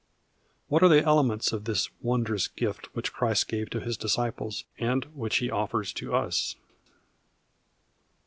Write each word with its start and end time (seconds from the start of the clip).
What 0.67 0.81
are 0.81 0.89
the 0.89 1.03
elements 1.03 1.53
of 1.53 1.65
this 1.65 1.91
wondrous 2.01 2.47
gift 2.47 2.87
which 2.95 3.13
Christ 3.13 3.47
gave 3.47 3.69
to 3.69 3.79
His 3.79 3.97
disciples, 3.97 4.63
and 4.79 5.05
which 5.13 5.37
He 5.37 5.51
offers 5.51 5.93
to 5.93 6.15
us? 6.15 6.55